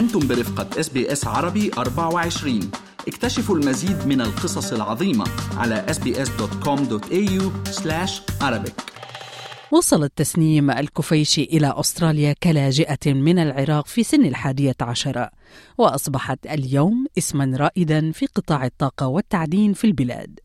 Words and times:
أنتم 0.00 0.28
برفقة 0.28 0.80
إس 0.80 0.88
بي 0.88 1.12
إس 1.12 1.26
عربي 1.26 1.70
24 1.78 2.70
اكتشفوا 3.08 3.56
المزيد 3.56 4.06
من 4.06 4.20
القصص 4.20 4.72
العظيمة 4.72 5.24
على 5.56 5.86
sbs.com.au 5.88 7.42
arabic. 8.42 8.72
وصلت 9.72 10.04
تسنيم 10.04 10.70
الكفيشي 10.70 11.42
إلى 11.42 11.74
أستراليا 11.76 12.34
كلاجئة 12.42 13.12
من 13.12 13.38
العراق 13.38 13.86
في 13.86 14.02
سن 14.02 14.24
الحادية 14.24 14.76
عشرة 14.80 15.30
وأصبحت 15.78 16.46
اليوم 16.46 17.06
اسما 17.18 17.56
رائدا 17.56 18.12
في 18.12 18.26
قطاع 18.26 18.64
الطاقة 18.64 19.06
والتعدين 19.06 19.72
في 19.72 19.86
البلاد. 19.86 20.40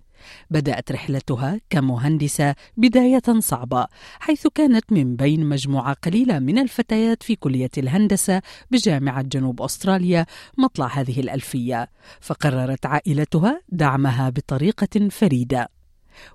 بدأت 0.49 0.91
رحلتها 0.91 1.59
كمهندسة 1.69 2.55
بداية 2.77 3.39
صعبة 3.39 3.87
حيث 4.19 4.47
كانت 4.47 4.93
من 4.93 5.15
بين 5.15 5.45
مجموعة 5.45 5.93
قليلة 5.93 6.39
من 6.39 6.57
الفتيات 6.57 7.23
في 7.23 7.35
كلية 7.35 7.69
الهندسة 7.77 8.41
بجامعة 8.71 9.21
جنوب 9.21 9.61
أستراليا 9.61 10.25
مطلع 10.57 10.87
هذه 10.87 11.19
الألفية 11.19 11.89
فقررت 12.21 12.85
عائلتها 12.85 13.61
دعمها 13.69 14.29
بطريقة 14.29 15.09
فريدة. 15.09 15.69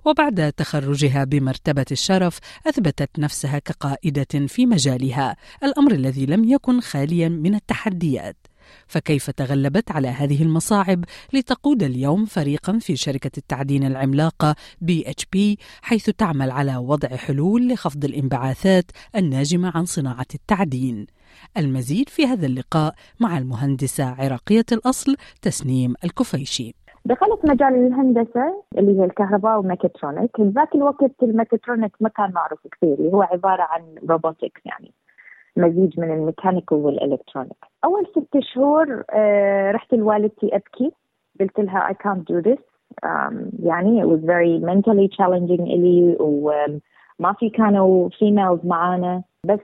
وبعد 0.05 0.53
تخرجها 0.53 1.23
بمرتبة 1.23 1.85
الشرف 1.91 2.39
أثبتت 2.67 3.19
نفسها 3.19 3.59
كقائدة 3.59 4.47
في 4.47 4.65
مجالها 4.65 5.35
الأمر 5.63 5.91
الذي 5.91 6.25
لم 6.25 6.43
يكن 6.43 6.81
خاليا 6.81 7.29
من 7.29 7.55
التحديات. 7.55 8.40
فكيف 8.87 9.29
تغلبت 9.29 9.91
على 9.91 10.07
هذه 10.07 10.43
المصاعب 10.43 11.03
لتقود 11.33 11.83
اليوم 11.83 12.25
فريقا 12.25 12.79
في 12.79 12.95
شركة 12.95 13.31
التعدين 13.37 13.83
العملاقة 13.83 14.55
بي 14.81 15.03
إتش 15.07 15.25
بي 15.33 15.57
حيث 15.81 16.09
تعمل 16.09 16.51
على 16.51 16.77
وضع 16.77 17.09
حلول 17.09 17.67
لخفض 17.67 18.05
الانبعاثات 18.05 18.85
الناجمة 19.15 19.71
عن 19.75 19.85
صناعة 19.85 20.31
التعدين. 20.35 21.07
المزيد 21.57 22.09
في 22.09 22.25
هذا 22.25 22.45
اللقاء 22.45 22.93
مع 23.19 23.37
المهندسة 23.37 24.05
عراقية 24.05 24.65
الأصل 24.71 25.15
تسنيم 25.41 25.93
الكفيشي. 26.03 26.75
دخلت 27.05 27.45
مجال 27.45 27.87
الهندسة 27.87 28.63
اللي 28.77 28.99
هي 28.99 29.05
الكهرباء 29.05 29.57
وال 29.57 29.70
mechatronic 29.70 30.39
ذاك 30.39 30.75
الوقت 30.75 31.23
ال 31.23 31.29
mechatronic 31.29 31.91
ما 31.99 32.09
كان 32.09 32.31
معروف 32.31 32.59
كثير 32.71 33.09
هو 33.13 33.21
عبارة 33.21 33.63
عن 33.63 33.81
robotics 34.09 34.61
يعني. 34.65 34.93
مزيج 35.57 35.99
من 35.99 36.11
ال 36.11 36.17
mechanical 36.17 36.77
وال 36.77 36.90
electronic. 36.90 37.65
أول 37.85 38.07
ست 38.07 38.39
شهور 38.39 39.03
آه 39.09 39.71
رحت 39.71 39.93
لوالدتي 39.93 40.55
أبكي. 40.55 40.91
قلت 41.39 41.59
لها 41.59 41.89
I 41.89 41.93
can't 41.93 42.25
do 42.25 42.41
this. 42.41 42.59
um, 43.05 43.35
يعني 43.63 44.03
it 44.03 44.07
was 44.07 44.19
very 44.19 44.59
mentally 44.59 45.07
challenging 45.17 45.61
إلي 45.61 46.17
وما 46.19 47.33
في 47.39 47.49
كانوا 47.49 48.09
females 48.09 48.65
معانا. 48.65 49.23
بس 49.45 49.59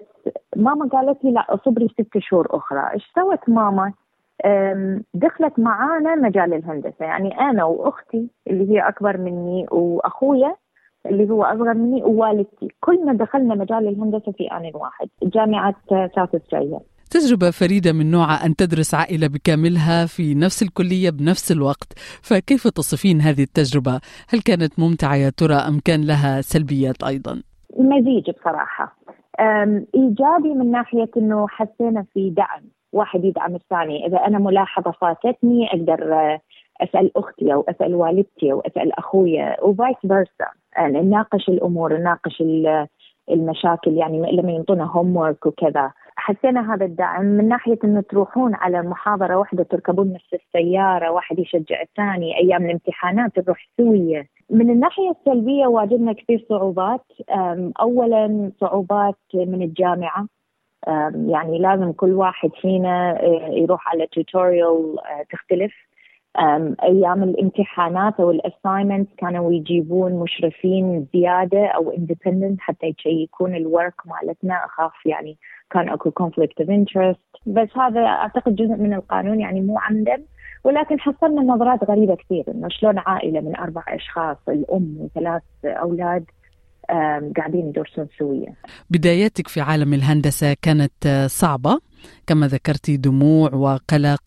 ماما 0.56 0.88
قالت 0.88 1.24
لي 1.24 1.32
لا 1.32 1.46
اصبري 1.50 1.88
ست 1.88 2.18
شهور 2.18 2.48
أخرى. 2.52 2.90
إيش 2.94 3.12
سوت 3.16 3.50
ماما؟ 3.50 3.94
دخلت 5.14 5.60
معانا 5.60 6.16
مجال 6.16 6.54
الهندسة. 6.54 7.06
يعني 7.06 7.40
أنا 7.40 7.64
وأختي 7.64 8.30
اللي 8.48 8.72
هي 8.72 8.88
أكبر 8.88 9.18
مني 9.18 9.66
وأخويا 9.72 10.56
اللي 11.10 11.30
هو 11.30 11.44
أصغر 11.44 11.74
مني 11.74 12.04
ووالدتي. 12.04 12.68
كلنا 12.80 13.14
دخلنا 13.14 13.56
مجال 13.56 13.88
الهندسة 13.88 14.32
في 14.32 14.48
آن 14.52 14.72
واحد 14.74 15.08
جامعة 15.24 15.76
ساوث 15.90 16.36
أستراليا. 16.36 16.80
تجربة 17.12 17.52
فريدة 17.52 17.94
من 17.94 18.12
نوعها 18.12 18.46
أن 18.46 18.56
تدرس 18.56 18.94
عائلة 18.96 19.28
بكاملها 19.28 20.06
في 20.06 20.36
نفس 20.36 20.64
الكلية 20.64 21.10
بنفس 21.10 21.52
الوقت. 21.52 21.94
فكيف 22.22 22.68
تصفين 22.68 23.22
هذه 23.22 23.44
التجربة؟ 23.44 24.00
هل 24.30 24.40
كانت 24.40 24.80
ممتعة 24.80 25.16
يا 25.16 25.30
ترى 25.30 25.54
أم 25.54 25.80
كان 25.86 26.02
لها 26.08 26.42
سلبيات 26.42 27.04
أيضا؟ 27.04 27.42
مزيج 27.78 28.30
بصراحة. 28.30 28.98
إيجابي 29.96 30.54
من 30.60 30.72
ناحية 30.72 31.10
أنه 31.18 31.48
حسينا 31.48 32.06
في 32.14 32.30
دعم 32.30 32.64
واحد 32.92 33.26
يدعم 33.26 33.56
الثاني. 33.56 34.08
إذا 34.08 34.18
أنا 34.18 34.40
ملاحظة 34.40 34.92
فاتتني 34.92 35.68
أقدر 35.68 36.00
أسأل 36.82 37.18
أختي 37.18 37.54
أو 37.54 37.66
أسأل 37.70 37.96
والدتي 37.96 38.52
أو 38.52 38.60
أسأل 38.60 39.00
أخويا 39.00 39.64
وفايس 39.64 39.96
فيرسا 40.02 40.50
نناقش 40.80 41.50
الأمور 41.50 41.98
نناقش 41.98 42.44
المشاكل 43.32 43.94
يعني 43.94 44.32
لما 44.32 44.52
ينطونا 44.52 44.86
هوم 44.86 45.18
ورك 45.18 45.46
وكذا. 45.46 45.92
حسينا 46.16 46.74
هذا 46.74 46.86
الدعم 46.86 47.26
من 47.26 47.48
ناحية 47.48 47.80
إنه 47.84 48.02
تروحون 48.02 48.56
على 48.56 48.82
محاضرة 48.82 49.36
واحدة 49.36 49.64
تركبون 49.64 50.14
نفس 50.14 50.34
السيارة 50.34 51.12
واحد 51.12 51.40
يشجع 51.40 51.82
الثاني 51.82 52.38
أيام 52.38 52.66
الامتحانات 52.66 53.40
نروح 53.40 53.68
سويه 53.78 54.28
من 54.50 54.70
الناحية 54.70 55.12
السلبية 55.12 55.68
واجهنا 55.68 56.14
كثير 56.14 56.46
صعوبات. 56.50 57.06
اولا 57.82 58.52
صعوبات 58.62 59.20
من 59.34 59.62
الجامعة. 59.62 60.28
يعني 61.28 61.60
لازم 61.60 61.92
كل 61.92 62.14
واحد 62.14 62.50
فينا 62.62 63.20
آه، 63.24 63.50
يروح 63.52 63.90
على 63.90 64.08
tutorial 64.08 65.00
آه، 65.00 65.24
تختلف. 65.32 65.74
أيام 66.84 67.24
الامتحانات 67.24 68.20
أو 68.20 68.32
ال 68.32 68.39
assignment 68.39 69.10
كانوا 69.18 69.54
يجيبون 69.54 70.14
مشرفين 70.14 71.08
زيادة 71.14 71.68
أو 71.68 71.92
independent 71.92 72.62
حتى 72.62 72.88
يشيكون 72.88 73.56
ال 73.56 73.63
work 73.63 73.94
مالتنا. 74.06 74.66
أخاف 74.66 75.06
يعني 75.06 75.38
كان 75.70 75.90
أكو 75.90 76.12
conflict 76.12 76.62
of 76.62 76.70
interest 76.70 77.20
بس 77.46 77.78
هذا 77.78 78.06
أعتقد 78.06 78.56
جزء 78.56 78.76
من 78.76 78.94
القانون 78.94 79.40
يعني 79.40 79.62
مو 79.62 79.80
عمدا. 79.80 80.24
ولكن 80.64 81.00
حصلنا 81.00 81.42
نظرات 81.42 81.84
غريبة 81.84 82.16
كثير 82.16 82.44
إنه 82.48 82.68
شلون 82.70 82.98
عائلة 82.98 83.42
من 83.42 83.56
أربع 83.56 83.84
أشخاص 83.88 84.38
الأم 84.50 84.98
وثلاث 85.00 85.44
أولاد 85.66 86.26
قاعدين 87.38 87.68
يدرسون 87.68 88.08
سويا. 88.20 88.54
بداياتك 88.90 89.48
في 89.48 89.62
عالم 89.62 89.94
الهندسة 89.94 90.56
كانت 90.62 91.28
صعبة 91.28 91.80
كما 92.28 92.48
ذكرتي 92.48 92.98
دموع 92.98 93.54
وقلق 93.54 94.22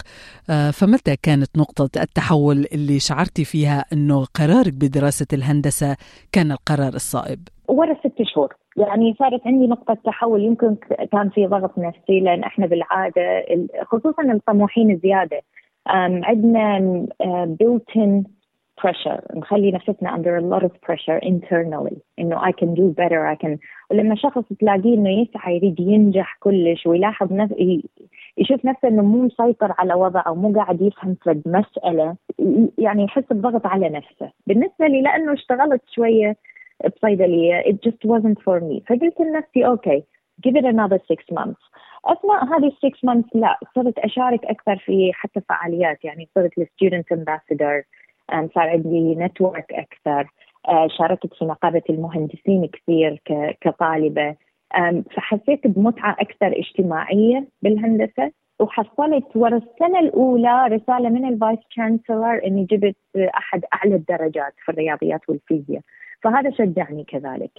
آه، 0.50 0.70
فمتى 0.70 1.16
كانت 1.22 1.58
نقطة 1.58 2.00
التحول 2.02 2.66
اللي 2.74 2.98
شعرتي 2.98 3.44
فيها 3.44 3.84
أنه 3.92 4.24
قرارك 4.24 4.72
بدراسة 4.72 5.26
الهندسة 5.32 5.96
كان 6.32 6.52
القرار 6.52 6.94
الصائب؟ 6.94 7.38
ورا 7.68 7.94
ست 7.94 8.22
شهور. 8.34 8.54
يعني 8.76 9.14
صارت 9.18 9.40
عندي 9.46 9.66
نقطة 9.66 9.96
تحول 10.04 10.44
يمكن 10.44 10.76
كان 11.12 11.30
في 11.30 11.46
ضغط 11.46 11.78
نفسي 11.78 12.20
لأن 12.20 12.42
إحنا 12.42 12.66
بالعادة 12.66 13.22
خصوصا 13.86 14.22
الطموحين 14.22 14.90
الزيادة 14.90 15.40
عندنا 15.86 16.78
built-in 17.62 18.24
pressure. 18.82 19.36
نخلي 19.36 19.70
نفسنا 19.70 20.16
under 20.16 20.36
a 20.36 20.44
lot 20.54 20.64
of 20.66 20.72
pressure 20.86 21.20
internally. 21.22 21.98
إنه 22.18 22.40
I 22.40 22.52
can 22.52 22.74
do 22.74 22.94
better. 23.02 23.26
I 23.26 23.46
can 23.46 23.58
ولما 23.90 24.14
شخص 24.14 24.44
تلاقيه 24.60 24.94
إنه 24.94 25.10
يسعى 25.10 25.56
يريد 25.56 25.80
ينجح 25.80 26.36
كلش 26.40 26.86
ويلاحظ 26.86 27.32
نفسه 27.32 27.82
يشوف 28.38 28.64
نفسه 28.64 28.88
إنه 28.88 29.02
مو 29.02 29.22
مسيطر 29.22 29.74
على 29.78 29.94
وضعه 29.94 30.34
مو 30.34 30.52
قاعد 30.52 30.82
يفهم 30.82 31.16
فد 31.24 31.42
مساله 31.46 32.16
يعني 32.78 33.04
يحس 33.04 33.24
بضغط 33.30 33.66
على 33.66 33.88
نفسه. 33.88 34.32
بالنسبة 34.46 34.86
لي 34.86 35.02
لأنه 35.02 35.32
اشتغلت 35.32 35.82
شوية 35.94 36.36
بصيدليه 36.96 37.62
it 37.62 37.76
just 37.88 38.10
wasn't 38.10 38.38
for 38.38 38.60
me. 38.60 38.80
فقلت 38.88 39.20
لنفسي 39.20 39.66
okay 39.66 40.04
give 40.46 40.52
it 40.52 40.64
another 40.64 40.98
six 41.12 41.36
months. 41.38 41.70
أثناء 42.04 42.44
هذه 42.44 42.66
ال 42.66 42.76
six 42.76 43.04
months 43.04 43.28
لا 43.34 43.58
صرت 43.74 43.98
أشارك 43.98 44.44
أكثر 44.44 44.76
في 44.76 45.10
حتى 45.12 45.40
فعاليات. 45.40 46.04
يعني 46.04 46.28
صرت 46.34 46.58
ال 46.58 46.65
student 46.65 47.12
ambassador 47.12 47.82
صار 48.54 48.68
عندي 48.68 49.14
network 49.14 49.72
أكثر. 49.72 50.30
آه، 50.68 50.88
شاركت 50.98 51.34
في 51.34 51.44
نقابة 51.44 51.82
المهندسين 51.90 52.66
كثير 52.66 53.22
كطالبة. 53.60 54.36
فحسيت 55.16 55.66
بمتعة 55.66 56.16
أكثر 56.20 56.58
اجتماعية 56.58 57.48
بالهندسة 57.62 58.32
وحصلت 58.60 59.36
ورا 59.36 59.56
السنة 59.56 59.98
الأولى 60.00 60.66
رسالة 60.66 61.08
من 61.08 61.28
ال 61.28 61.34
vice 61.34 61.58
chancellor 61.70 62.40
إني 62.46 62.64
جبت 62.64 62.96
أحد 63.16 63.64
أعلى 63.74 63.94
الدرجات 63.94 64.52
في 64.64 64.72
الرياضيات 64.72 65.20
والفيزياء. 65.28 65.82
فهذا 66.22 66.50
شجعني 66.50 67.04
كذلك. 67.04 67.50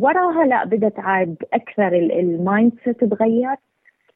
وراها 0.00 0.46
لا 0.46 0.64
بدت 0.64 0.98
عاد 0.98 1.36
أكثر 1.52 1.88
ال 1.96 2.72
mindset 2.84 3.04
تغير. 3.04 3.56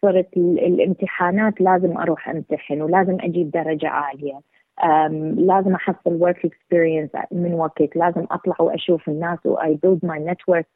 صرت 0.02 0.36
الامتحانات 0.36 1.60
لازم 1.60 1.98
أروح 1.98 2.28
أمتحن 2.28 2.82
ولازم 2.82 3.16
أجيب 3.20 3.50
درجة 3.50 3.88
عالية. 3.88 4.40
لازم 5.36 5.74
احصل 5.74 6.22
work 6.22 6.44
experience 6.44 7.10
من 7.32 7.54
وقت. 7.54 7.96
لازم 7.96 8.26
أطلع 8.30 8.56
وأشوف 8.60 9.08
الناس 9.08 9.38
و 9.44 9.78
I 9.82 9.85
build 9.85 10.00
my 10.02 10.18
network 10.18 10.66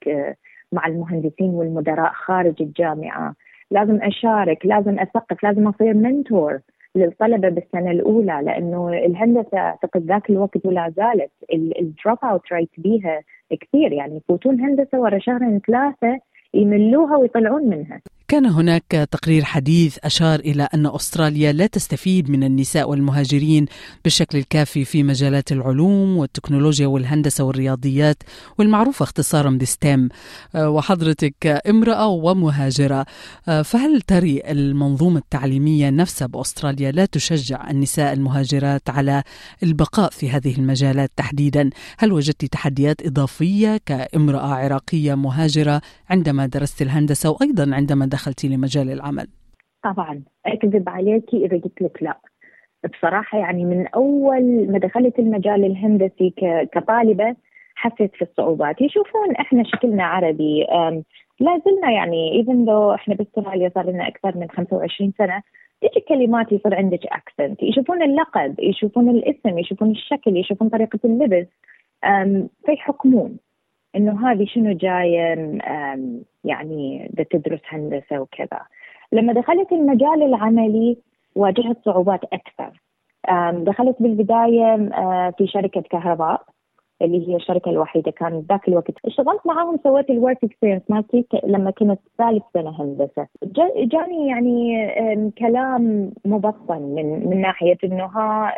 مع 0.73 0.87
المهندسين 0.87 1.51
والمدراء 1.51 2.13
خارج 2.13 2.63
الجامعة. 2.63 3.35
لازم 3.71 4.03
أشارك 4.03 4.67
لازم 4.67 4.99
أثقف 4.99 5.45
لازم 5.45 5.69
أصير 5.69 5.95
mentor 5.95 6.61
للطلبة 6.95 7.49
بالسنة 7.49 7.91
الأولى 7.91 8.41
لأنه 8.45 8.89
الهندسة 8.89 9.59
أعتقد 9.59 10.03
ذاك 10.07 10.31
الوقت 10.31 10.67
ولا 10.67 10.93
زالت 10.97 11.31
ال 11.53 11.66
drop 11.66 12.19
out 12.25 12.53
rate 12.53 12.71
بيها 12.79 13.21
كثير. 13.61 13.93
يعني 13.93 14.17
يفوتون 14.17 14.61
هندسة 14.61 15.01
ورا 15.01 15.19
شهرين 15.19 15.61
ثلاثة 15.67 16.19
يملوها 16.55 17.17
ويطلعون 17.17 17.69
منها. 17.69 18.01
كان 18.31 18.47
هناك 18.47 19.09
تقرير 19.11 19.45
حديث 19.45 19.99
أشار 20.05 20.41
إلى 20.41 20.69
أن 20.75 20.87
أستراليا 20.87 21.53
لا 21.53 21.67
تستفيد 21.67 22.31
من 22.31 22.45
النساء 22.45 22.91
والمهاجرين 22.91 23.67
بالشكل 24.05 24.39
الكافي 24.39 24.85
في 24.85 25.03
مجالات 25.03 25.53
العلوم 25.53 26.17
والتكنولوجيا 26.17 26.87
والهندسة 26.87 27.45
والرياضيات 27.45 28.23
والمعروفة 28.59 29.03
اختصارا 29.03 29.51
بستيم. 29.51 30.09
وحضرتك 30.55 31.63
امرأة 31.69 32.07
ومهاجرة. 32.07 33.07
فهل 33.65 34.01
تري 34.01 34.43
المنظومة 34.45 35.19
التعليمية 35.19 35.91
نفسها 35.91 36.27
بأستراليا 36.27 36.91
لا 36.91 37.05
تشجع 37.05 37.71
النساء 37.71 38.13
المهاجرات 38.13 38.91
على 38.91 39.23
البقاء 39.63 40.11
في 40.11 40.31
هذه 40.31 40.55
المجالات 40.59 41.11
تحديدا؟ 41.17 41.71
هل 41.99 42.13
وجدت 42.13 42.45
تحديات 42.45 43.07
إضافية 43.07 43.81
كامرأة 43.87 44.55
عراقية 44.55 45.15
مهاجرة 45.15 45.81
عندما 46.11 46.47
درست 46.47 46.83
الهندسة 46.83 47.31
وأيضا 47.31 47.75
عندما 47.75 48.07
دخلتي 48.21 48.49
لمجال 48.49 48.91
العمل؟ 48.91 49.27
طبعا 49.85 50.23
أكذب 50.47 50.89
عليكي 50.89 51.47
اذا 51.47 51.57
قلت 51.57 51.83
لك 51.83 52.03
لا. 52.03 52.21
بصراحة 52.93 53.39
يعني 53.39 53.65
من 53.65 53.87
أول 53.87 54.71
ما 54.73 54.79
دخلت 54.79 55.19
المجال 55.19 55.65
الهندسي 55.65 56.35
كطالبة 56.73 57.37
حسيت 57.75 58.15
في 58.15 58.23
الصعوبات. 58.23 58.81
يشوفون 58.81 59.37
إحنا 59.37 59.65
شكلنا 59.65 60.05
عربي 60.05 60.67
لا 61.41 61.61
زلنا 61.67 61.91
يعني 61.91 62.33
even 62.33 62.65
though 62.65 62.95
إحنا 62.95 63.15
بأستراليا 63.15 63.71
صار 63.75 63.91
لنا 63.91 64.09
أكثر 64.09 64.39
من 64.39 64.49
25 64.51 65.13
سنة 65.19 65.43
تجي 65.81 66.01
كلمات 66.09 66.53
يصير 66.53 66.75
عندك 66.75 67.01
accent 67.07 67.63
يشوفون 67.63 68.03
اللقب 68.03 68.61
يشوفون 68.61 69.09
الاسم 69.09 69.59
يشوفون 69.59 69.91
الشكل 69.91 70.37
يشوفون 70.37 70.69
طريقة 70.69 70.99
اللبس 71.05 71.47
فيحكمون. 72.67 73.37
إنه 73.97 74.31
هذه 74.31 74.45
شنو 74.45 74.73
جاية 74.73 75.59
يعني 76.45 77.11
تدرس 77.31 77.61
هندسة 77.69 78.21
وكذا. 78.21 78.61
لما 79.13 79.33
دخلت 79.33 79.73
المجال 79.73 80.23
العملي 80.23 80.99
واجهت 81.35 81.77
صعوبات 81.85 82.21
أكثر. 82.25 82.81
دخلت 83.53 83.97
بالبداية 84.01 84.77
في 85.39 85.47
شركة 85.47 85.81
كهرباء 85.81 86.43
اللي 87.03 87.29
هي 87.29 87.37
الشركة 87.37 87.71
الوحيدة. 87.71 88.11
كان 88.11 88.45
ذاك 88.49 88.69
الوقت 88.69 88.95
اشتغلت 89.05 89.47
معاهم 89.47 89.79
سويت 89.83 90.11
ال 90.11 90.18
work 90.18 90.45
experience 90.45 90.83
مالتي 90.89 91.27
لما 91.45 91.71
كنت 91.71 92.01
ثالث 92.19 92.43
سنة 92.55 92.83
هندسة. 92.83 93.27
جاني 93.77 94.29
يعني 94.29 95.31
كلام 95.39 96.13
مبطن 96.25 96.83
من 96.83 97.29
من 97.29 97.41
ناحية 97.41 97.79
إنه 97.85 98.05
ها 98.05 98.55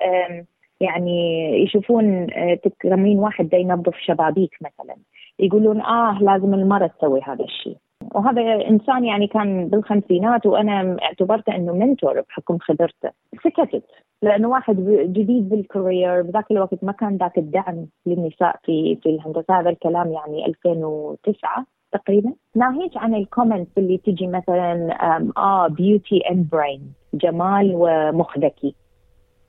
يعني 0.80 1.48
يشوفون 1.62 2.26
تكرمين 2.64 3.18
واحد 3.18 3.54
ينظف 3.54 3.96
شبابيك 3.98 4.54
مثلا. 4.60 4.96
يقولون 5.38 5.80
آه 5.80 6.18
لازم 6.22 6.54
المراه 6.54 6.86
تسوي 6.86 7.20
هذا 7.22 7.44
الشيء. 7.44 7.76
وهذا 8.14 8.68
إنسان 8.68 9.04
يعني 9.04 9.26
كان 9.26 9.68
بالخمسينات 9.68 10.46
وأنا 10.46 10.96
اعتبرته 11.02 11.56
إنه 11.56 11.72
mentor 11.72 12.20
بحكم 12.20 12.58
خبرته. 12.58 13.10
سكتت 13.44 13.84
لأنه 14.22 14.48
واحد 14.48 14.76
جديد 15.12 15.48
بال 15.48 15.67
career 15.67 16.22
بذاك 16.22 16.50
الوقت 16.50 16.84
ما 16.84 16.92
كان 16.92 17.16
ذاك 17.16 17.38
الدعم 17.38 17.86
للنساء 18.06 18.56
في 18.64 18.96
في 19.02 19.08
الهندسة. 19.08 19.60
هذا 19.60 19.70
الكلام 19.70 20.12
يعني 20.12 20.46
2009 20.46 21.66
تقريبا. 21.92 22.32
ناهيك 22.56 22.96
عن 22.96 23.14
ال 23.14 23.21
comments 23.21 23.78
اللي 23.78 23.98
تجي 23.98 24.26
مثلا 24.26 24.96
آه 25.36 25.68
beauty 25.68 26.18
and 26.30 26.50
brain 26.52 26.92
جمال 27.14 27.72
ومخ 27.74 28.38
ذكي. 28.38 28.74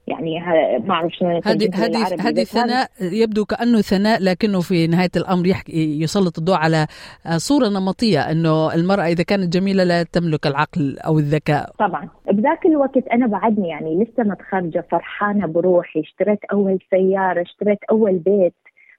يعني 0.08 0.40
ما 0.80 0.94
أعرف 0.94 1.12
شلون 1.14 1.42
هذه 1.46 1.70
هذه 1.74 2.16
هذه 2.20 2.44
ثناء 2.44 2.88
يبدو 3.02 3.46
كأنه 3.46 3.82
ثناء 3.82 4.24
لكنه 4.24 4.62
في 4.62 4.88
نهاية 4.88 5.10
الأمر 5.16 5.48
يحكي 5.48 6.02
يسلط 6.02 6.38
الضوء 6.38 6.56
على 6.56 6.88
صورة 7.38 7.68
نمطية 7.68 8.20
إنه 8.32 8.74
المرأة 8.74 9.04
إذا 9.04 9.24
كانت 9.24 9.54
جميلة 9.54 9.84
لا 9.84 10.04
تملك 10.04 10.48
العقل 10.48 10.98
أو 11.00 11.20
الذكاء. 11.20 11.72
طبعا. 11.80 12.10
بذاك 12.32 12.66
الوقت 12.66 13.08
أنا 13.08 13.28
بعدني 13.28 13.70
يعني 13.70 14.04
لسه 14.04 14.24
متخرجة 14.24 14.86
فرحانة 14.92 15.48
بروحي 15.48 16.00
اشتريت 16.00 16.40
أول 16.52 16.80
سيارة 16.90 17.42
اشتريت 17.42 17.80
أول 17.92 18.14
بيت 18.18 18.54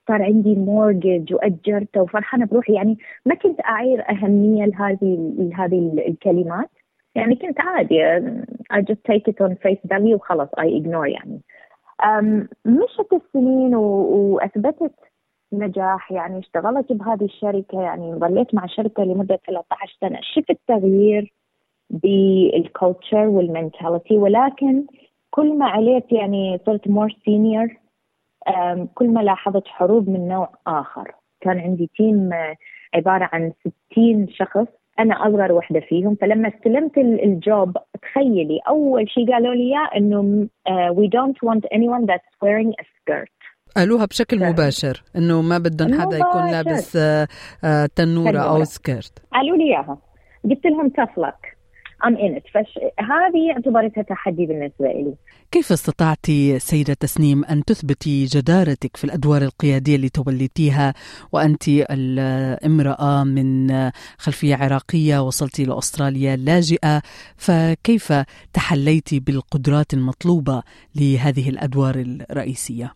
صار 0.09 0.23
عندي 0.23 0.55
مورجج 0.55 1.35
وأجرته 1.35 2.01
وفرحانة 2.01 2.47
بروحي. 2.47 2.73
يعني 2.73 2.99
ما 3.27 3.35
كنت 3.35 3.61
أعير 3.65 4.05
أهمية 4.11 4.65
لهذه 4.65 5.33
لهذه 5.39 5.93
الكلمات. 6.09 6.71
يعني 7.15 7.37
كنت 7.37 7.61
عادي 7.61 8.21
I 8.73 8.77
just 8.77 9.13
take 9.13 9.33
it 9.33 9.47
on 9.47 9.53
face 9.55 9.89
value 9.93 10.15
وخلص 10.15 10.49
I 10.61 10.65
ignore 10.65 11.07
يعني. 11.07 11.41
مشت 12.65 13.13
السنين 13.13 13.75
وأثبتت 13.75 14.95
نجاح 15.53 16.13
يعني 16.13 16.39
اشتغلت 16.39 16.93
بهذه 16.93 17.25
الشركة 17.25 17.83
يعني 17.83 18.15
ظليت 18.15 18.55
مع 18.55 18.65
الشركة 18.65 19.05
لمدة 19.05 19.41
13 19.47 19.97
سنة. 20.01 20.19
شفت 20.23 20.59
تغيير 20.69 21.33
بال 21.91 22.21
culture 22.21 23.27
وال 23.27 23.43
mentality 23.43 24.17
ولكن 24.17 24.85
كل 25.31 25.59
ما 25.59 25.67
عليت 25.67 26.13
يعني 26.13 26.61
صرت 26.67 26.89
more 26.89 27.17
senior 27.25 27.69
كل 28.95 29.09
ما 29.09 29.21
لاحظت 29.21 29.69
حروب 29.69 30.09
من 30.09 30.29
نوع 30.29 30.49
آخر. 30.67 31.15
كان 31.41 31.59
عندي 31.59 31.91
team 31.97 32.31
عبارة 32.95 33.31
عن 33.33 33.53
60 33.93 34.29
شخص 34.29 34.67
أنا 34.99 35.15
أصغر 35.15 35.53
وحدة 35.53 35.81
فيهم 35.81 36.15
فلما 36.15 36.49
استلمت 36.49 36.99
ال 36.99 37.18
job 37.18 37.77
تخيلي 38.03 38.61
أول 38.69 39.11
شيء 39.11 39.33
قالوا 39.33 39.55
لي 39.55 39.63
إياه 39.63 39.89
إنه 39.97 40.49
we 40.91 41.09
don't 41.09 41.45
want 41.45 41.65
anyone 41.67 42.05
that's 42.07 42.25
wearing 42.43 42.75
a 42.79 42.83
skirt 43.01 43.29
قالوها 43.77 44.05
بشكل 44.05 44.49
مباشر 44.49 45.03
إنه 45.17 45.43
ما 45.43 45.59
بدهم 45.59 46.01
حدا 46.01 46.19
يكون 46.19 46.51
لابس 46.51 46.99
تنورة 47.97 48.39
أو 48.39 48.65
skirt 48.65 49.19
قالوا 49.33 49.57
لي 49.57 49.65
إياها. 49.65 49.99
قلت 50.45 50.67
لهم 50.67 50.93
tough 51.01 51.19
isn't 52.03 52.37
it. 52.37 52.45
فهذه 52.55 53.53
اعتبرتها 53.53 54.03
تحدي 54.03 54.47
بالنسبة 54.47 54.87
لي 54.87 55.15
كيف 55.53 55.73
استطعت 55.73 56.27
سيدة 56.57 56.95
تسنيم 56.95 57.45
أن 57.45 57.65
تثبتي 57.65 58.25
جدارتك 58.25 58.97
في 58.97 59.05
الأدوار 59.05 59.43
القيادية 59.43 59.97
اللي 59.97 60.09
توليتيها؟ 60.09 60.95
وأنت 61.33 61.63
الامرأة 61.69 63.25
من 63.25 63.71
خلفية 64.19 64.57
عراقية 64.57 65.19
وصلتي 65.19 65.65
لأستراليا 65.65 66.37
لاجئة 66.37 67.03
فكيف 67.37 68.13
تحليتي 68.53 69.21
بالقدرات 69.21 69.95
المطلوبة 69.95 70.63
لهذه 70.97 71.49
الأدوار 71.49 71.95
الرئيسية؟ 72.31 72.95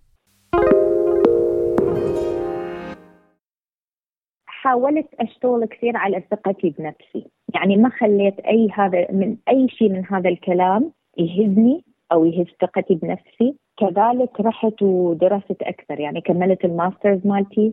حاولت 4.47 5.09
أشتغل 5.21 5.65
كثير 5.65 5.97
على 5.97 6.23
ثقتي 6.31 6.75
بنفسي 6.79 7.38
يعني 7.55 7.77
ما 7.77 7.89
خليت 7.89 8.41
أي 8.41 8.69
هذا 8.75 9.07
من 9.13 9.37
أي 9.49 9.69
شيء 9.69 9.89
من 9.89 10.05
هذا 10.11 10.29
الكلام 10.29 10.93
يهزني 11.19 11.85
أو 12.13 12.25
يهز 12.25 12.47
ثقتي 12.61 12.95
بنفسي. 12.95 13.55
كذلك 13.77 14.41
رحت 14.41 14.83
ودرست 14.83 15.63
أكثر 15.63 16.01
يعني 16.01 16.21
كملت 16.21 16.65
الماسترز 16.65 17.27
مالتي 17.27 17.73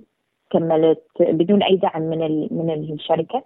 كملت 0.51 1.03
بدون 1.19 1.63
أي 1.63 1.75
دعم 1.75 2.01
من 2.01 2.47
من 2.51 2.69
الشركة. 2.93 3.43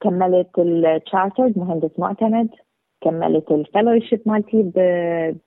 كملت 0.00 0.58
ال 0.58 0.68
chartered 0.68 1.58
مهندس 1.58 1.98
معتمد. 1.98 2.48
كملت 3.00 3.52
ال 3.52 3.58
fellowship 3.58 4.20
مالتي 4.26 4.62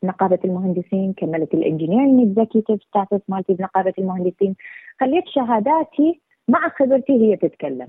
بنقابة 0.04 0.40
المهندسين. 0.46 1.14
كملت 1.14 1.54
ال 1.54 1.61
engineering 1.61 2.40
executive 2.40 2.84
status 2.84 3.30
مالتي 3.30 3.54
بنقابة 3.54 3.94
المهندسين. 4.00 4.56
خليت 5.00 5.28
شهاداتي 5.28 6.22
مع 6.48 6.70
خبرتي 6.70 7.14
هي 7.14 7.36
تتكلم. 7.36 7.88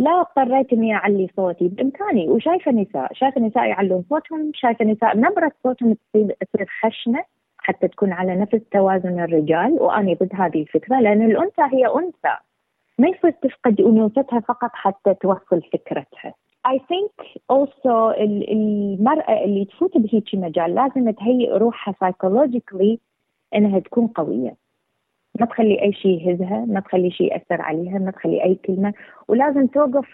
لا 0.00 0.20
اضطريت 0.20 0.72
إني 0.72 0.94
أعلي 0.94 1.28
صوتي. 1.36 1.68
بإمكاني. 1.68 2.28
وشايفة 2.28 2.72
نساء 2.72 3.12
شايفة 3.12 3.40
نساء 3.40 3.64
يعلون 3.64 4.04
صوتهم. 4.10 4.50
شايفة 4.54 4.84
نساء 4.84 5.16
نبرة 5.16 5.52
صوتهم 5.62 5.96
تصير 6.14 6.66
خشنة 6.82 7.24
حتى 7.58 7.88
تكون 7.88 8.12
على 8.12 8.36
نفس 8.36 8.60
توازن 8.72 9.20
الرجال. 9.20 9.72
وأنا 9.72 10.12
ضد 10.12 10.30
هذه 10.32 10.62
الفكرة 10.62 11.00
لأن 11.00 11.22
الأنثى 11.22 11.62
هي 11.62 11.86
أنثى. 11.86 12.36
ما 12.98 13.08
يصير 13.08 13.30
تفقد 13.30 13.80
أنوثتها 13.80 14.40
فقط 14.40 14.70
حتى 14.72 15.14
توصل 15.14 15.62
فكرتها. 15.72 16.34
I 16.68 16.78
think 16.78 17.26
also 17.52 18.14
المرأة 18.50 19.44
اللي 19.44 19.64
تفوت 19.64 19.98
بهيك 19.98 20.34
مجال 20.34 20.74
لازم 20.74 21.10
تهيئ 21.10 21.52
روحها 21.52 21.94
psychologically 21.94 22.96
إنها 23.54 23.78
تكون 23.78 24.06
قوية. 24.06 24.54
ما 25.40 25.46
تخلي 25.46 25.82
أي 25.82 25.92
شيء 25.92 26.28
يهزها 26.28 26.64
ما 26.68 26.80
تخلي 26.80 27.10
شيء 27.10 27.32
يأثر 27.32 27.62
عليها 27.62 27.98
ما 27.98 28.10
تخلي 28.10 28.44
أي 28.44 28.54
كلمة 28.54 28.94
ولازم 29.28 29.66
توقف 29.66 30.08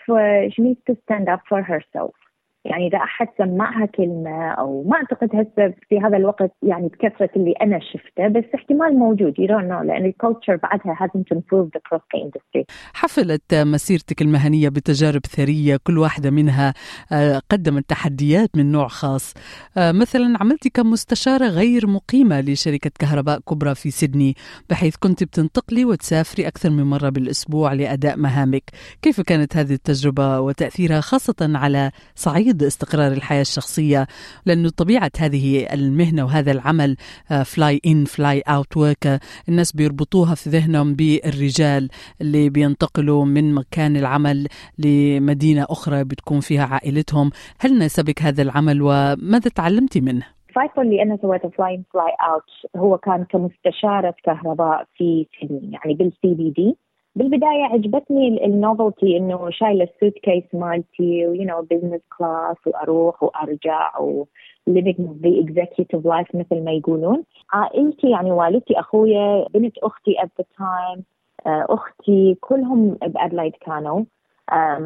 شميت 0.49 0.79
stand 1.03 1.29
up 1.29 1.41
for 1.49 1.61
herself 1.61 2.26
يعني 2.71 2.87
إذا 2.87 2.99
أحد 2.99 3.29
سمعها 3.39 3.87
كلمة 3.87 4.51
أو 4.51 4.85
ما 4.89 4.97
أعتقد 4.97 5.29
هسه 5.37 5.75
في 5.89 6.01
هذا 6.01 6.17
الوقت 6.17 6.51
يعني 6.63 6.89
بكثرة 6.89 7.31
اللي 7.37 7.53
أنا 7.63 7.79
شفته 7.79 8.29
بس 8.29 8.45
احتمال 8.55 8.99
موجود 8.99 9.39
you 9.39 9.47
don't 9.47 9.65
know 9.65 9.83
لأن 9.83 10.05
ال 10.05 10.11
culture 10.11 10.57
بعدها 10.57 10.95
hasn't 10.95 11.37
improved 11.37 11.75
across 11.81 12.03
the 12.15 12.21
industry. 12.21 12.65
حفلت 12.95 13.55
مسيرتك 13.55 14.23
المهنية 14.23 14.69
بتجارب 14.69 15.27
ثرية 15.27 15.77
كل 15.85 15.99
واحدة 15.99 16.31
منها 16.31 16.75
آه، 17.13 17.43
قدمت 17.51 17.85
تحديات 17.89 18.51
من 18.57 18.73
نوع 18.73 18.89
خاص 18.89 19.35
آه، 19.79 19.93
مثلا 19.93 20.39
عملتي 20.41 20.71
كمستشارة 20.71 21.47
غير 21.47 21.87
مقيمة 21.87 22.41
لشركة 22.41 22.91
كهرباء 22.99 23.41
كبرى 23.41 23.75
في 23.75 23.91
سيدني 23.91 24.35
بحيث 24.71 24.97
كنت 24.97 25.25
بتنتقلي 25.25 25.85
وتسافري 25.85 26.47
أكثر 26.47 26.71
من 26.71 26.83
مرة 26.83 27.09
بالأسبوع 27.09 27.73
لأداء 27.73 28.17
مهامك 28.17 28.63
كيف 29.03 29.21
كانت 29.21 29.57
هذه 29.57 29.73
التجربة 29.73 30.41
وتأثيرها 30.41 31.01
خاصة 31.01 31.35
على 31.41 31.91
صعيد 32.15 32.56
استقرار 32.63 33.13
الحياة 33.13 33.41
الشخصية 33.41 34.07
لأنه 34.47 34.71
طبيعة 34.77 35.11
هذه 35.19 35.75
المهنة 35.75 36.25
وهذا 36.25 36.53
العمل 36.53 36.97
fly 37.45 37.81
in 37.87 38.05
fly 38.05 38.41
out 38.41 38.77
work 38.77 39.21
الناس 39.49 39.73
بيربطوها 39.73 40.35
في 40.35 40.51
ذهنهم 40.51 40.95
بالرجال 40.95 41.89
اللي 42.21 42.51
بينتقلوا 42.51 43.25
من 43.25 43.55
مكان 43.55 43.97
العمل 43.97 44.47
لمدينة 44.79 45.67
أخرى 45.71 46.05
بتكون 46.05 46.41
فيها 46.41 46.65
عائلتهم. 46.65 47.31
هل 47.61 47.79
ناسبك 47.79 48.23
هذا 48.23 48.43
العمل 48.43 48.83
وماذا 48.83 49.51
تعلمتي 49.55 50.01
منه؟ 50.01 50.27
ال 50.49 50.54
cycle 50.54 50.81
اللي 50.81 51.03
أنا 51.03 51.19
سويته 51.23 51.49
fly 51.49 51.71
in 51.71 51.85
fly 51.93 52.13
out 52.31 52.77
هو 52.77 52.99
كان 52.99 53.25
كمستشارة 53.25 54.15
كهرباء 54.25 54.87
في 54.97 55.27
سيدني 55.41 55.71
يعني 55.73 55.95
بال 55.95 56.35
CBD 56.35 56.77
بالبداية 57.17 57.65
عجبتني 57.65 58.47
ال 58.47 58.56
novelty 58.56 59.17
إنه 59.17 59.51
شايلة 59.51 59.85
ال 59.85 60.13
suitcase 60.13 60.45
مالتي 60.55 61.27
و 61.27 61.45
you 61.45 61.53
know 61.53 61.63
business 61.63 62.01
class 62.19 62.57
وأروح 62.67 63.23
وأرجع 63.23 63.99
و 63.99 64.27
living 64.71 65.03
the 65.25 65.45
executive 65.45 66.03
life 66.05 66.35
مثل 66.35 66.65
ما 66.65 66.73
يقولون. 66.73 67.25
عائلتي 67.53 68.11
يعني 68.11 68.33
والدتي 68.33 68.81
أخويا 68.81 69.49
بنت 69.55 69.79
أختي 69.79 70.15
at 70.15 70.43
the 70.43 70.45
time 70.59 71.01
أختي 71.47 72.37
كلهم 72.41 72.91
بأدلايد 72.91 73.53
كانوا. 73.53 74.05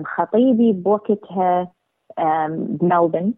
خطيبي 0.05 0.73
بوقتها 0.73 1.73
بملبن. 2.59 3.35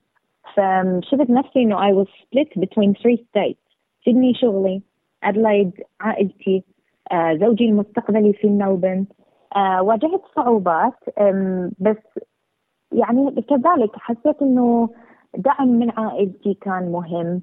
فشفت 0.55 1.31
نفسي 1.31 1.63
إنه 1.63 1.77
I 1.77 2.05
was 2.05 2.09
split 2.09 2.61
between 2.61 2.95
three 2.95 3.19
states. 3.31 3.77
سيدني 4.05 4.35
شغلي 4.35 4.83
أدلايد 5.25 5.73
عائلتي 6.01 6.57
آه 6.57 6.73
زوجي 7.33 7.65
المستقبلي 7.65 8.33
في 8.33 8.49
ملبن 8.49 9.07
آه 9.57 9.83
واجهت 9.83 10.23
صعوبات 10.37 10.95
بس 11.79 12.19
يعني 12.93 13.43
كذلك 13.43 13.91
حسيت 13.97 14.43
إنه 14.43 14.89
دعم 15.37 15.69
من 15.69 15.91
عائلتي 15.91 16.55
كان 16.55 16.93
مهم. 16.93 17.43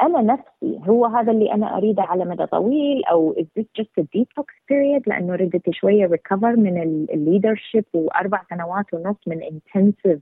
أنا 0.00 0.22
نفسي 0.22 0.80
هو 0.88 1.06
هذا 1.06 1.32
اللي 1.32 1.52
أنا 1.52 1.76
أريده 1.76 2.02
على 2.02 2.24
مدى 2.24 2.46
طويل 2.46 3.04
أو 3.04 3.34
is 3.38 3.44
this 3.60 3.64
just 3.80 3.90
a 4.00 4.02
detox 4.02 4.46
period 4.70 5.02
لأنه 5.06 5.34
ردت 5.34 5.70
شوية 5.70 6.06
ريكفر 6.06 6.56
من 6.56 6.82
الليدرشيب 7.10 7.84
وأربع 7.94 8.42
سنوات 8.50 8.94
ونص 8.94 9.16
من 9.26 9.40
intensive 9.40 10.20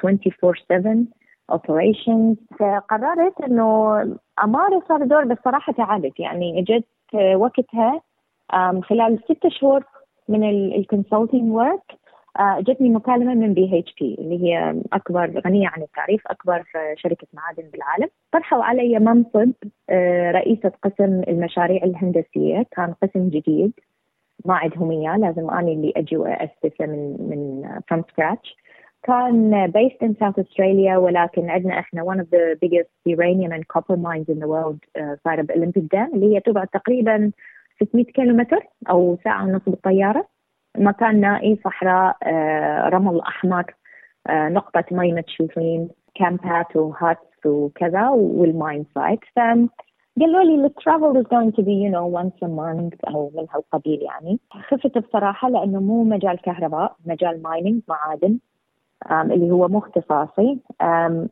24/7 0.00 1.04
operations. 1.52 2.36
فقررت 2.58 3.40
إنه 3.40 4.00
أمارس 4.44 4.82
هذا 4.90 5.02
الدور 5.02 5.24
بس 5.24 5.38
صراحة 5.44 5.72
تعبت. 5.72 6.20
يعني 6.20 6.60
اجت 6.60 6.84
وقتها 7.14 8.00
خلال 8.82 9.18
ست 9.24 9.48
شهور 9.48 9.84
من 10.28 10.50
ال 10.74 10.81
consulting 10.81 11.52
work 11.52 11.82
جتني 12.40 12.88
مكالمة 12.88 13.34
من 13.34 13.54
BHP 13.54 14.16
اللي 14.18 14.42
هي 14.44 14.82
أكبر 14.92 15.40
غنية 15.46 15.68
عن 15.68 15.82
التعريف 15.82 16.22
أكبر 16.26 16.64
شركة 16.96 17.26
معادن 17.32 17.70
بالعالم. 17.72 18.08
طرحوا 18.32 18.64
علي 18.64 18.98
منصب 18.98 19.52
رئيسة 20.34 20.72
قسم 20.82 21.22
المشاريع 21.28 21.84
الهندسية. 21.84 22.66
كان 22.70 22.94
قسم 23.02 23.28
جديد 23.28 23.72
ما 24.44 24.54
عندهم 24.54 24.90
إياه 24.90 25.16
لازم 25.16 25.50
أني 25.50 25.72
اللي 25.72 25.92
أجي 25.96 26.16
وأسسه 26.16 26.86
من 26.86 27.16
من 27.30 27.68
from 27.88 28.04
scratch 28.12 28.56
كان 29.02 29.72
based 29.72 30.06
in 30.06 30.14
South 30.14 30.38
Australia 30.44 30.96
ولكن 30.96 31.50
عندنا 31.50 31.78
إحنا 31.78 32.04
one 32.04 32.18
of 32.18 32.26
the 32.30 32.56
biggest 32.62 32.90
uranium 33.06 33.52
and 33.52 33.64
copper 33.68 33.96
mines 33.96 34.28
in 34.28 34.38
the 34.40 34.48
world 34.48 34.78
صايره 35.24 35.42
بأولمبيك 35.42 35.84
دام 35.92 36.10
اللي 36.14 36.36
هي 36.36 36.40
تبعد 36.40 36.68
تقريبا 36.68 37.30
600 37.82 38.04
كيلومتر 38.04 38.66
أو 38.90 39.18
ساعة 39.24 39.44
ونص 39.44 39.62
بالطيارة. 39.66 40.26
مكان 40.78 41.20
نائي 41.20 41.58
صحراء 41.64 42.16
رمل 42.88 43.20
أحمر 43.20 43.74
نقطة 44.30 44.84
مي 44.90 45.12
ما 45.12 45.20
تشوفين 45.20 45.88
كامبات 46.14 46.76
و 46.76 46.90
huts 46.90 47.46
وكذا 47.46 48.08
وال 48.08 48.34
mine 48.34 48.86
site. 48.94 49.20
ف 49.36 49.38
قالوا 50.20 50.42
لي 50.42 50.66
ال 50.66 50.74
travel 50.74 51.22
is 51.22 51.26
going 51.26 51.52
to 51.56 51.62
be 51.62 51.74
you 51.84 51.90
know 51.90 52.06
once 52.20 52.36
a 52.42 52.48
month 52.48 53.14
أو 53.14 53.30
من 53.34 53.46
هالقبيل 53.54 54.02
يعني. 54.02 54.40
خفت 54.68 54.98
بصراحة 54.98 55.48
لأنه 55.48 55.80
مو 55.80 56.04
مجال 56.04 56.40
كهرباء 56.40 56.96
مجال 57.06 57.42
mining 57.42 57.82
معادن 57.88 58.38
اللي 59.12 59.50
هو 59.50 59.68
مو 59.68 59.78
اختصاصي. 59.78 60.58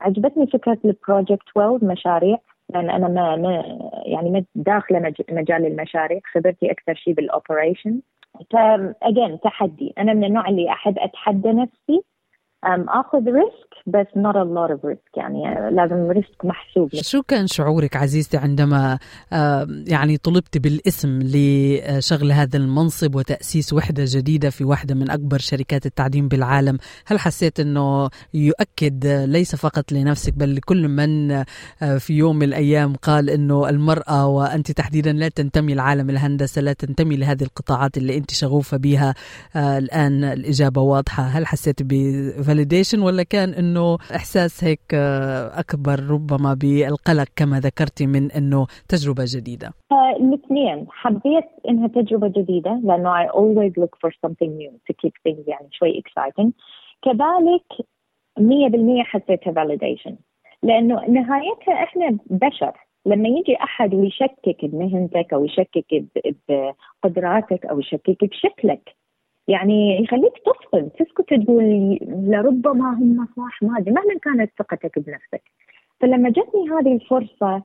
عجبتني 0.00 0.46
فكرة 0.46 0.78
ال 0.84 1.48
projects 1.50 1.84
مشاريع 1.84 2.38
لأن 2.74 2.90
أنا 2.90 3.08
ما, 3.08 3.36
ما 3.36 3.78
يعني 4.06 4.30
ما 4.30 4.44
داخله 4.54 5.14
مجال 5.30 5.66
المشاريع 5.66 6.20
خبرتي 6.34 6.70
أكثر 6.70 6.94
شيء 6.94 7.14
بال 7.14 7.30
operation 7.30 8.00
فاجين 8.50 9.40
تحدي. 9.40 9.92
أنا 9.98 10.12
من 10.12 10.24
النوع 10.24 10.48
اللي 10.48 10.70
أحب 10.70 10.98
أتحدى 10.98 11.52
نفسي 11.52 12.02
آخذ 12.64 13.18
risk 13.18 13.68
بس 13.86 14.06
not 14.16 14.34
a 14.34 14.44
lot 14.44 14.76
of 14.76 14.90
risk. 14.90 15.16
يعني 15.16 15.70
لازم 15.70 16.10
risk 16.10 16.44
محسوب. 16.44 16.90
شو 16.94 17.22
كان 17.22 17.46
شعورك 17.46 17.96
عزيزتي 17.96 18.36
عندما 18.36 18.98
يعني 19.86 20.16
طلبت 20.16 20.58
بالاسم 20.58 21.18
لشغل 21.22 22.32
هذا 22.32 22.56
المنصب 22.56 23.14
وتأسيس 23.14 23.72
وحدة 23.72 24.04
جديدة 24.06 24.50
في 24.50 24.64
واحدة 24.64 24.94
من 24.94 25.10
أكبر 25.10 25.38
شركات 25.38 25.86
التعدين 25.86 26.28
بالعالم؟ 26.28 26.78
هل 27.06 27.18
حسيت 27.18 27.60
إنه 27.60 28.08
يؤكد 28.34 29.06
ليس 29.06 29.56
فقط 29.56 29.92
لنفسك 29.92 30.34
بل 30.34 30.54
لكل 30.54 30.88
من 30.88 31.44
في 31.98 32.12
يوم 32.14 32.36
من 32.36 32.42
الأيام 32.42 32.94
قال 32.94 33.30
إنه 33.30 33.68
المرأة 33.68 34.26
وأنت 34.26 34.72
تحديدا 34.72 35.12
لا 35.12 35.28
تنتمي 35.28 35.74
لعالم 35.74 36.10
الهندسة 36.10 36.62
لا 36.62 36.72
تنتمي 36.72 37.16
لهذه 37.16 37.42
القطاعات 37.42 37.96
اللي 37.96 38.16
أنت 38.16 38.30
شغوفة 38.30 38.76
بها. 38.76 39.14
الآن 39.56 40.24
الإجابة 40.24 40.80
واضحة. 40.82 41.22
هل 41.22 41.46
حسيت 41.46 41.82
ب 41.82 41.88
فاليديشن 42.48 43.00
ولا 43.00 43.22
كان 43.22 43.48
إنه 43.54 43.98
إحساس 44.16 44.64
هيك 44.64 44.94
أكبر 45.62 45.98
ربما 46.10 46.54
بالقلق 46.54 47.28
كما 47.36 47.60
ذكرتي 47.60 48.06
من 48.06 48.32
إنه 48.32 48.66
تجربة 48.88 49.24
جديدة؟ 49.26 49.72
الاثنين. 50.20 50.86
حبيت 50.90 51.44
إنها 51.68 51.88
تجربة 51.88 52.28
جديدة 52.28 52.80
لأنه 52.84 53.10
I 53.24 53.26
always 53.28 53.72
look 53.82 53.94
for 54.02 54.10
something 54.26 54.50
new 54.60 54.72
to 54.88 54.94
keep 55.02 55.12
things 55.28 55.48
يعني 55.48 55.68
شوي 55.70 56.02
exciting. 56.02 56.50
كذلك 57.02 57.86
100% 58.40 59.02
حسيتها 59.02 59.52
validation. 59.52 60.12
لأنه 60.62 60.94
نهايتها 60.94 61.74
إحنا 61.84 62.18
بشر. 62.30 62.72
لما 63.06 63.28
يجي 63.28 63.56
أحد 63.62 63.94
ويشكك 63.94 64.64
بمهنتك 64.64 65.32
أو 65.32 65.44
يشكك 65.44 66.04
بقدراتك 66.48 67.66
أو 67.66 67.78
يشكك 67.78 68.24
بشكلك 68.24 68.96
يعني 69.48 70.02
يخليك 70.02 70.32
تفصل 70.46 70.90
تسكت 70.90 71.34
تقول 71.34 71.98
لربما 72.02 72.90
هم 72.90 73.28
صح 73.36 73.62
ما 73.62 73.78
أدري 73.78 73.90
مهما 73.94 74.18
كانت 74.22 74.50
ثقتك 74.58 74.98
بنفسك. 74.98 75.42
فلما 76.00 76.30
جتني 76.30 76.70
هذه 76.70 76.94
الفرصة 76.94 77.62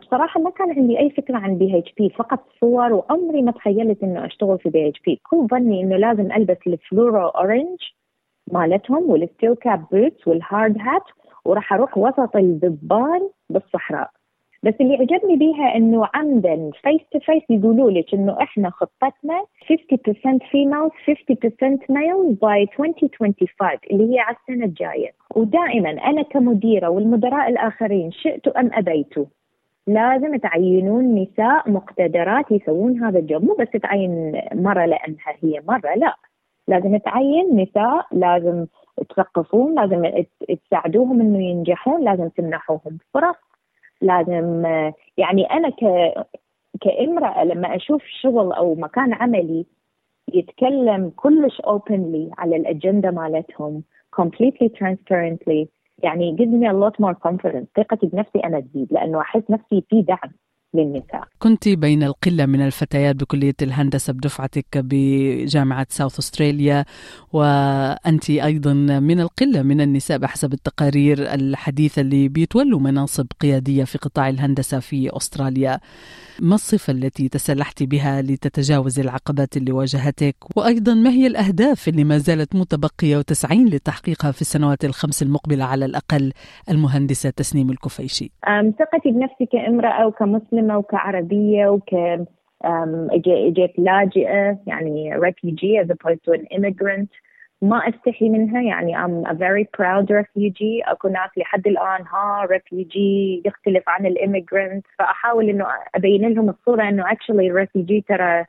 بصراحة 0.00 0.40
ما 0.40 0.50
كان 0.50 0.70
عندي 0.70 0.98
أي 0.98 1.10
فكرة 1.10 1.36
عن 1.36 1.58
BHP 1.58 2.10
فقط 2.10 2.48
صور 2.60 2.92
وعمري 2.92 3.42
ما 3.42 3.52
تخيلت 3.52 4.02
إنه 4.02 4.26
أشتغل 4.26 4.58
في 4.58 4.70
BHP. 4.70 5.20
كل 5.30 5.46
ظني 5.50 5.82
إنه 5.82 5.96
لازم 5.96 6.32
ألبس 6.32 6.56
ال 6.66 6.75
fluoro 6.75 7.28
orange 7.28 7.78
مالتهم 8.52 9.10
وال 9.10 9.23
steel 9.23 9.54
cap 9.54 9.84
boots 9.92 10.28
وال 10.28 10.44
hard 10.44 10.76
hat 10.80 11.04
وراح 11.44 11.72
أروح 11.72 11.98
وسط 11.98 12.36
الذبان 12.36 13.30
بالصحراء. 13.50 14.10
بس 14.62 14.74
اللي 14.80 14.96
عجبني 14.96 15.36
بيها 15.36 15.76
إنه 15.76 16.08
عمدا 16.14 16.70
face 16.82 17.00
to 17.12 17.18
face 17.18 17.42
يقولوا 17.50 17.90
لك 17.90 18.14
إنه 18.14 18.36
إحنا 18.42 18.70
خطتنا 18.70 19.44
50% 19.64 20.38
females 20.38 20.92
50% 21.06 21.78
males 21.90 22.34
by 22.44 22.78
2025 22.80 23.70
اللي 23.90 24.14
هي 24.14 24.20
على 24.20 24.36
السنة 24.36 24.64
الجاية. 24.64 25.10
ودائما 25.36 25.90
أنا 25.90 26.22
كمديرة 26.22 26.88
والمدراء 26.88 27.48
الآخرين 27.48 28.10
شئتوا 28.10 28.60
أم 28.60 28.70
أبيتوا. 28.72 29.24
لازم 29.86 30.36
تعينون 30.36 31.14
نساء 31.14 31.70
مقتدرات 31.70 32.50
يسوون 32.50 33.04
هذا 33.04 33.18
الجوب. 33.18 33.44
مو 33.44 33.56
بس 33.60 33.70
تعين 33.82 34.42
مرة 34.54 34.86
لأنها 34.86 35.34
هي 35.42 35.62
مرة 35.68 35.94
لا. 35.94 36.16
لازم 36.68 36.96
تعين 36.96 37.56
نساء 37.56 38.06
لازم 38.12 38.66
تثقفون 39.08 39.74
لازم 39.74 40.24
تساعدوهم 40.66 41.20
إنه 41.20 41.38
ينجحون 41.38 42.04
لازم 42.04 42.28
تمنحوهم 42.28 42.98
فرص. 43.14 43.47
لازم 44.02 44.64
يعني 45.16 45.44
أنا 45.50 45.68
ك 45.70 45.84
كامرأة 46.80 47.44
لما 47.44 47.76
أشوف 47.76 48.02
شغل 48.22 48.52
أو 48.52 48.74
مكان 48.74 49.14
عملي 49.14 49.66
يتكلم 50.34 51.12
كلش 51.16 51.60
openly 51.60 52.30
على 52.38 52.56
الاجنده 52.56 53.10
مالتهم 53.10 53.82
completely 54.20 54.68
transparently 54.68 55.66
يعني 56.02 56.36
gives 56.36 56.52
me 56.62 56.66
a 56.66 56.72
lot 56.72 56.94
more 57.00 57.14
confidence 57.28 57.66
ثقتي 57.76 58.06
بنفسي 58.06 58.38
أنا 58.44 58.60
تزيد 58.60 58.92
لأنه 58.92 59.20
أحس 59.20 59.42
نفسي 59.50 59.84
في 59.90 60.02
دعم. 60.02 60.32
للنساء. 60.74 61.28
كنت 61.38 61.68
بين 61.68 62.02
القلة 62.02 62.46
من 62.46 62.60
الفتيات 62.60 63.16
بكلية 63.16 63.54
الهندسة 63.62 64.12
بدفعتك 64.12 64.66
بجامعة 64.74 65.86
ساوث 65.90 66.18
أستراليا 66.18 66.84
وأنت 67.32 68.30
أيضا 68.30 68.72
من 69.00 69.20
القلة 69.20 69.62
من 69.62 69.80
النساء 69.80 70.18
بحسب 70.18 70.52
التقارير 70.52 71.34
الحديثة 71.34 72.00
اللي 72.00 72.28
بيتولوا 72.28 72.80
مناصب 72.80 73.26
قيادية 73.40 73.84
في 73.84 73.98
قطاع 73.98 74.28
الهندسة 74.28 74.78
في 74.78 75.16
أستراليا. 75.16 75.80
ما 76.40 76.54
الصفة 76.54 76.92
التي 76.92 77.28
تسلحت 77.28 77.82
بها 77.82 78.22
لتتجاوز 78.22 79.00
العقبات 79.00 79.56
اللي 79.56 79.72
واجهتك؟ 79.72 80.34
وأيضا 80.56 80.94
ما 80.94 81.10
هي 81.10 81.26
الأهداف 81.26 81.88
اللي 81.88 82.04
ما 82.04 82.18
زالت 82.18 82.56
متبقية 82.56 83.16
وتسعين 83.16 83.66
لتحقيقها 83.66 84.32
في 84.32 84.40
السنوات 84.40 84.84
الخمس 84.84 85.22
المقبلة 85.22 85.64
على 85.64 85.84
الأقل؟ 85.84 86.32
المهندسة 86.70 87.30
تسنيم 87.30 87.70
الكفيشي. 87.70 88.30
ثقتي 88.78 89.10
بنفسي 89.10 89.46
كامرأة 89.52 90.06
وكمسلمة 90.06 90.78
وكعربية 90.78 91.66
وك 91.66 91.94
اجيت 92.64 93.78
لاجئة 93.78 94.58
يعني 94.66 95.14
refugee 95.14 95.84
as 95.84 95.90
opposed 95.90 96.22
to 96.24 96.32
an 96.32 96.44
immigrant. 96.58 97.08
ما 97.62 97.88
أستحي 97.88 98.28
منها. 98.28 98.62
يعني 98.62 98.96
I'm 98.96 99.26
a 99.30 99.34
very 99.34 99.64
proud 99.64 100.10
refugee. 100.10 100.88
أكو 100.88 101.08
ناس 101.08 101.30
لحد 101.36 101.66
الآن 101.66 102.04
ها 102.06 102.46
refugee 102.46 103.46
يختلف 103.46 103.88
عن 103.88 104.06
الإميجرنت. 104.06 104.86
فأحاول 104.98 105.48
إنه 105.48 105.66
أبين 105.94 106.28
لهم 106.28 106.48
الصورة 106.48 106.88
إنه 106.88 107.04
actually 107.04 107.50
refugee 107.64 108.02
ترى 108.08 108.44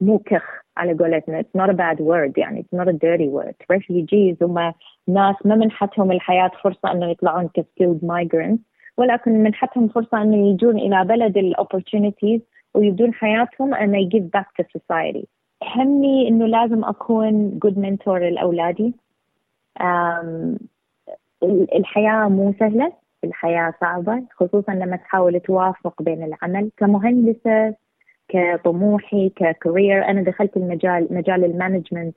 مو 0.00 0.18
كخ 0.18 0.64
على 0.76 0.92
قولتنا. 0.92 1.42
It's 1.42 1.60
not 1.60 1.70
a 1.70 1.74
bad 1.74 2.00
word. 2.00 2.38
يعني 2.38 2.62
it's 2.62 2.78
not 2.78 2.88
a 2.88 2.92
dirty 2.92 3.28
word. 3.28 3.54
Refugees 3.72 4.42
هم 4.42 4.72
ناس 5.08 5.36
ما 5.44 5.54
منحتهم 5.56 6.12
الحياة 6.12 6.50
فرصة 6.62 6.92
إنه 6.92 7.10
يطلعون 7.10 7.48
ك 7.58 7.63
skilled 7.63 8.00
migrants 8.02 8.74
ولكن 8.96 9.42
منحتهم 9.42 9.88
فرصة 9.88 10.22
إنه 10.22 10.50
يجون 10.50 10.78
إلى 10.78 11.04
بلد 11.04 11.36
ال 11.36 11.43
opportunities 11.43 12.40
ويبدون 12.74 13.14
حياتهم 13.14 13.74
and 13.74 13.94
they 13.94 14.04
give 14.16 14.30
back 14.30 14.48
to 14.56 14.64
society. 14.78 15.28
همي 15.76 16.28
إنه 16.28 16.46
لازم 16.46 16.84
أكون 16.84 17.58
good 17.58 17.78
mentor 17.78 18.28
لأولادي. 18.28 18.94
الحياة 21.74 22.28
مو 22.28 22.54
سهلة 22.58 22.92
الحياة 23.24 23.74
صعبة 23.80 24.22
خصوصا 24.34 24.72
لما 24.72 24.96
تحاول 24.96 25.40
توافق 25.40 26.02
بين 26.02 26.22
العمل 26.22 26.70
كمهندسة 26.76 27.74
كطموحي 28.28 29.28
ك 29.28 29.39
career 29.39 30.04
أنا 30.04 30.22
دخلت 30.22 30.56
المجال 30.56 31.08
مجال 31.10 31.44
ال 31.44 31.50
management 31.50 32.16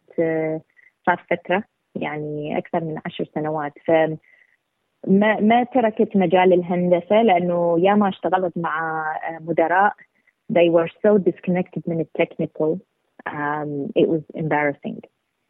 صار 1.05 1.25
فترة 1.29 1.63
يعني 1.95 2.57
أكثر 2.57 2.83
من 2.83 2.99
عشر 3.05 3.25
سنوات. 3.35 3.73
ف 3.85 3.91
ما 5.07 5.39
ما 5.39 5.63
تركت 5.63 6.17
مجال 6.17 6.53
الهندسة 6.53 7.21
لأنه 7.21 7.79
يا 7.79 7.93
ما 7.93 8.09
اشتغلت 8.09 8.57
مع 8.57 9.05
مدراء. 9.41 9.93
They 10.53 10.69
were 10.69 10.89
so 11.03 11.17
disconnected 11.17 11.81
من 11.87 11.99
ال 11.99 12.07
technical 12.07 12.77
it 13.96 14.08
was 14.08 14.22
embarrassing 14.34 15.00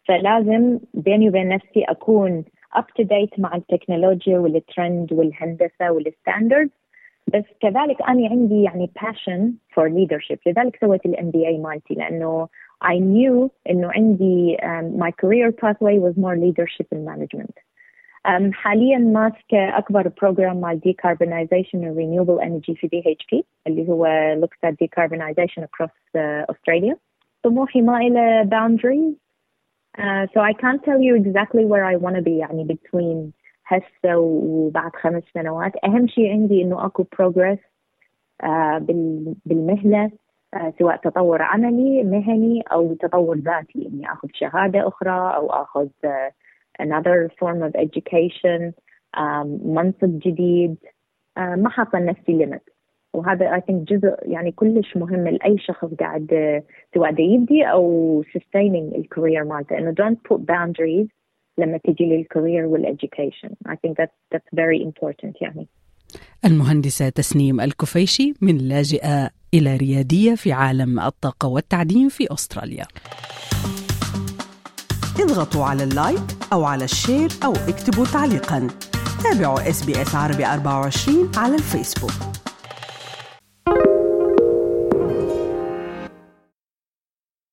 فلازم 0.08 0.80
بيني 0.94 1.28
وبين 1.28 1.48
نفسي 1.48 1.84
أكون 1.84 2.44
up 2.76 2.86
to 3.00 3.04
date 3.04 3.38
مع 3.38 3.56
التكنولوجيا 3.56 4.38
والترند 4.38 5.12
والهندسة 5.12 5.90
والستاندرد 5.90 6.70
بس 7.28 7.44
كذلك 7.60 8.02
أنا 8.08 8.28
عندي 8.28 8.62
يعني 8.62 8.90
passion 8.98 9.40
for 9.74 9.88
leadership 9.88 10.38
لذلك 10.46 10.78
سويت 10.80 11.06
ال 11.06 11.16
MBA 11.16 11.60
مالتي 11.60 11.94
لأنه 11.94 12.48
I 12.84 12.98
knew 12.98 13.48
إنه 13.70 13.90
عندي 13.92 14.56
um, 14.56 14.98
my 15.04 15.10
career 15.10 15.52
pathway 15.52 15.98
was 15.98 16.14
more 16.16 16.36
leadership 16.36 16.86
and 16.94 17.04
management 17.04 17.54
um, 18.28 18.52
حاليا 18.52 18.98
ماسكة 18.98 19.78
أكبر 19.78 20.08
بروجرام 20.08 20.60
مال 20.60 20.80
decarbonization 20.80 21.78
and 21.78 21.96
renewable 21.96 22.40
energy 22.40 22.74
في 22.74 22.88
DHP 22.88 23.42
اللي 23.66 23.88
هو 23.88 24.06
looks 24.40 24.68
at 24.68 24.72
decarbonization 24.72 25.62
across 25.62 25.94
uh, 26.16 26.52
Australia 26.52 26.94
طموحي 27.43 27.81
ما 27.81 27.97
إلى 27.97 28.49
boundaries. 28.49 29.15
Uh, 29.97 30.27
so 30.33 30.41
I 30.41 30.53
can't 30.53 30.83
tell 30.83 31.01
you 31.01 31.15
exactly 31.15 31.65
where 31.65 31.85
I 31.85 31.95
want 31.95 32.15
to 32.15 32.21
be 32.21 32.37
يعني 32.37 32.63
between 32.67 33.33
هسه 33.65 34.17
وبعد 34.17 34.95
خمس 34.95 35.23
سنوات. 35.33 35.71
أهم 35.83 36.07
شيء 36.07 36.31
عندي 36.31 36.61
إنه 36.61 36.85
أكو 36.85 37.03
progress 37.03 37.59
uh, 38.43 38.79
بالمهنة 39.45 40.11
uh, 40.55 40.79
سواء 40.79 40.95
تطور 40.95 41.41
عملي 41.41 42.03
مهني 42.03 42.61
أو 42.71 42.93
تطور 42.93 43.37
ذاتي. 43.37 43.87
إني 43.87 44.11
أخذ 44.11 44.27
شهادة 44.33 44.87
أخرى 44.87 45.35
أو 45.35 45.49
أخذ 45.49 45.87
uh, 46.05 46.31
another 46.79 47.29
form 47.39 47.61
of 47.63 47.75
education 47.75 48.73
um, 49.17 49.47
منصب 49.65 50.19
جديد. 50.19 50.75
Uh, 51.37 51.39
ما 51.39 51.69
حاطة 51.69 51.99
لنفسي 51.99 52.45
limit 52.45 52.76
وهذا 53.17 53.55
اي 53.55 53.61
ثينك 53.67 53.87
جزء 53.89 54.15
يعني 54.21 54.51
كلش 54.51 54.97
مهم 54.97 55.27
لأي 55.27 55.57
شخص 55.57 55.93
قاعد 55.99 56.27
سواء 56.93 57.11
دا 57.11 57.23
يبدي 57.23 57.63
أو 57.63 58.23
sustaining 58.37 58.95
الكارير 58.97 59.43
مالته. 59.43 59.77
إنه 59.77 59.93
don't 59.93 60.17
put 60.29 60.39
boundaries 60.39 61.07
لما 61.57 61.77
تجي 61.77 62.05
للكارير 62.05 62.67
والeducation. 62.67 63.49
I 63.67 63.75
think 63.75 63.97
that's 63.97 64.35
that's 64.35 64.49
very 64.55 64.81
important 64.87 65.41
يعني. 65.41 65.67
المهندسة 66.45 67.09
تسنيم 67.09 67.61
الكفيشي 67.61 68.33
من 68.41 68.57
لاجئة 68.57 69.29
إلى 69.53 69.77
ريادية 69.77 70.35
في 70.35 70.51
عالم 70.51 70.99
الطاقة 70.99 71.47
والتعدين 71.47 72.09
في 72.09 72.33
أستراليا. 72.33 72.85
اضغطوا 75.19 75.63
على 75.65 75.83
ال 75.83 75.92
like 75.92 76.27
أو 76.53 76.63
على 76.63 76.83
ال 76.83 76.91
share 76.91 77.29
أو 77.45 77.51
اكتبوا 77.51 78.05
تعليقا. 78.05 78.67
تابعوا 79.23 79.69
SBS 79.69 80.15
عربي 80.15 80.45
24 80.45 81.31
على 81.37 81.55
الفيسبوك. 81.55 82.46